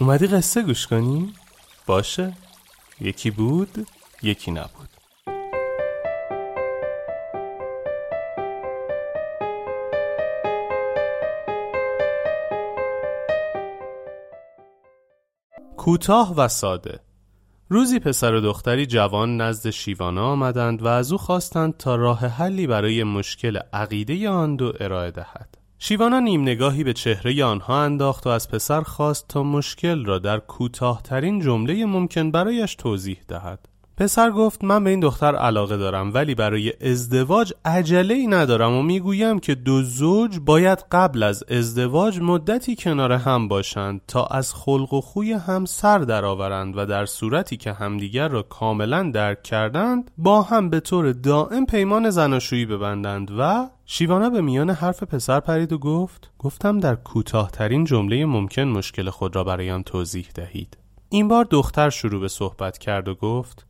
[0.00, 1.34] اومدی قصه گوش کنی؟
[1.86, 2.32] باشه.
[3.00, 3.86] یکی بود
[4.22, 4.88] یکی نبود.
[15.76, 17.00] کوتاه و ساده.
[17.68, 22.66] روزی پسر و دختری جوان نزد شیوانا آمدند و از او خواستند تا راه حلی
[22.66, 25.59] برای مشکل عقیده آن دو ارائه دهد.
[25.82, 30.38] شیوانا نیم نگاهی به چهره آنها انداخت و از پسر خواست تا مشکل را در
[30.38, 33.69] کوتاهترین جمله ممکن برایش توضیح دهد.
[34.00, 38.82] پسر گفت من به این دختر علاقه دارم ولی برای ازدواج عجله ای ندارم و
[38.82, 44.94] می‌گویم که دو زوج باید قبل از ازدواج مدتی کنار هم باشند تا از خلق
[44.94, 50.42] و خوی هم سر درآورند و در صورتی که همدیگر را کاملا درک کردند با
[50.42, 55.78] هم به طور دائم پیمان زناشویی ببندند و شیوانا به میان حرف پسر پرید و
[55.78, 60.76] گفت گفتم در کوتاهترین جمله ممکن مشکل خود را برایم توضیح دهید.
[61.08, 63.69] این بار دختر شروع به صحبت کرد و گفت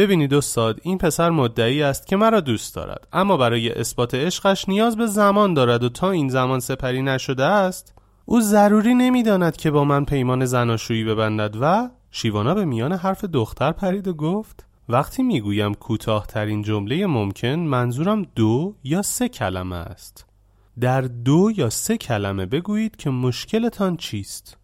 [0.00, 3.08] ببینید استاد این پسر مدعی است که مرا دوست دارد.
[3.12, 7.94] اما برای اثبات عشقش نیاز به زمان دارد و تا این زمان سپری نشده است
[8.24, 13.72] او ضروری نمی‌داند که با من پیمان زناشویی ببندد و شیوانا به میان حرف دختر
[13.72, 20.26] پرید و گفت وقتی می‌گویم کوتاهترین جمله ممکن منظورم دو یا سه کلمه است.
[20.80, 24.56] در دو یا سه کلمه بگویید که مشکلتان چیست.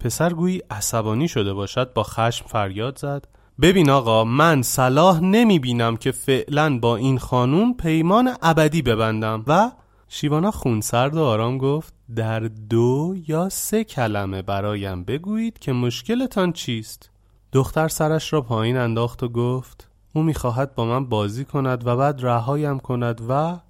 [0.00, 3.28] پسر گویی عصبانی شده باشد با خشم فریاد زد.
[3.62, 9.44] ببین آقا من صلاح نمی بینم که فعلا با این خانوم پیمان ابدی ببندم.
[9.46, 9.70] و
[10.08, 17.10] شیوانا خونسرد و آرام گفت در دو یا سه کلمه برایم بگویید که مشکلتان چیست.
[17.52, 22.20] دختر سرش را پایین انداخت و گفت او می‌خواهد با من بازی کند و بعد
[22.22, 23.20] رهایم کند.
[23.28, 23.60] و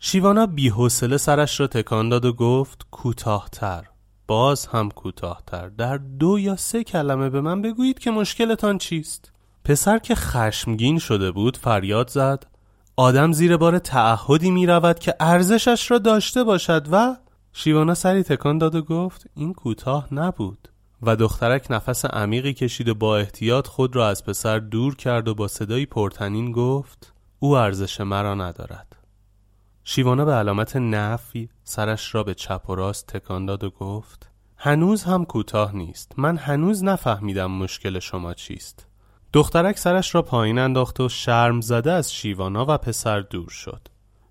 [0.00, 3.84] شیوانا بیحوصله سرش را تکان داد و گفت کوتاهتر
[4.26, 5.68] باز هم کوتاهتر.
[5.68, 9.32] در دو یا سه کلمه به من بگویید که مشکلتان چیست.
[9.66, 12.46] پسر که خشمگین شده بود فریاد زد.
[12.96, 17.16] آدم زیر بار تعهدی می رود که ارزشش را داشته باشد و
[17.52, 20.68] شیوانا سری تکان داد و گفت این کوتاه نبود.
[21.02, 25.34] و دخترک نفس عمیقی کشید و با احتیاط خود را از پسر دور کرد و
[25.34, 28.96] با صدایی پرتنین گفت او ارزش مرا ندارد.
[29.84, 35.04] شیوانا به علامت نفی سرش را به چپ و راست تکان داد و گفت هنوز
[35.04, 36.12] هم کوتاه نیست.
[36.16, 38.86] من هنوز نفهمیدم مشکل شما چیست.
[39.36, 43.88] دخترک سرش را پایین انداخت و شرم زده از شیوانا و پسر دور شد.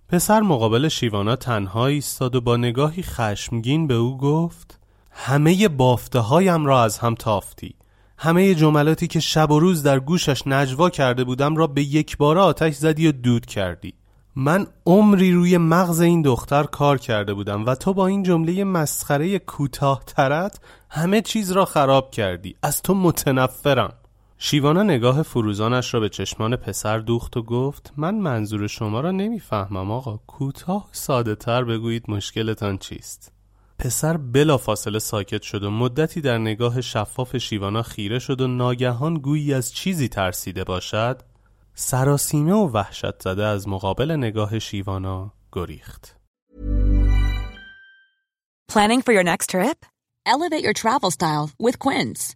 [0.10, 4.80] پسر مقابل شیوانا تنها ایستاد و با نگاهی خشمگین به او گفت
[5.12, 7.76] همه بافته هایم را از هم تافتی.
[8.18, 12.38] همه جملاتی که شب و روز در گوشش نجوا کرده بودم را به یک بار
[12.38, 13.94] آتش زدی و دود کردی.
[14.36, 19.40] من عمری روی مغز این دختر کار کرده بودم و تو با این جمله مسخره
[19.40, 20.60] کوتاه ترت
[20.90, 22.56] همه چیز را خراب کردی.
[22.64, 23.94] از تو متنفرم.
[24.38, 29.92] شیوانا نگاه فروزانش را به چشمان پسر دوخت و گفت من منظور شما را نمی‌فهمم
[29.92, 33.32] آقا کوتاه ساده تر بگویید مشکلتان چیست
[33.80, 39.14] پسر بلا فاصله ساکت شد و مدتی در نگاه شفاف شیوانا خیره شد و ناگهان
[39.14, 41.22] گویی از چیزی ترسیده باشد
[41.74, 46.16] سراسیمه و وحشت زده از مقابل نگاه شیوانا گریخت
[48.72, 49.80] Planning for your next trip?
[50.34, 52.36] Elevate your travel style with Quince.